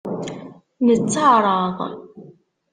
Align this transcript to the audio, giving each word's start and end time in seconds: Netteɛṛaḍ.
Netteɛṛaḍ. 0.85 1.77